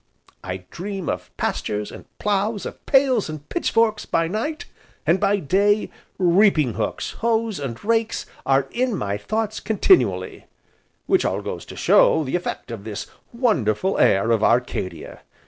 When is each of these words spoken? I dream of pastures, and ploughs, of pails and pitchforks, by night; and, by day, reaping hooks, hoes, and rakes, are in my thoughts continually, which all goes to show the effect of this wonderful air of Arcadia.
I 0.43 0.63
dream 0.71 1.07
of 1.09 1.29
pastures, 1.37 1.91
and 1.91 2.05
ploughs, 2.17 2.65
of 2.65 2.83
pails 2.87 3.29
and 3.29 3.47
pitchforks, 3.49 4.03
by 4.07 4.27
night; 4.27 4.65
and, 5.05 5.19
by 5.19 5.37
day, 5.37 5.91
reaping 6.17 6.73
hooks, 6.73 7.11
hoes, 7.19 7.59
and 7.59 7.85
rakes, 7.85 8.25
are 8.43 8.65
in 8.71 8.95
my 8.97 9.19
thoughts 9.19 9.59
continually, 9.59 10.45
which 11.05 11.23
all 11.23 11.43
goes 11.43 11.65
to 11.67 11.75
show 11.75 12.23
the 12.23 12.35
effect 12.35 12.71
of 12.71 12.83
this 12.83 13.05
wonderful 13.31 13.99
air 13.99 14.31
of 14.31 14.43
Arcadia. 14.43 15.21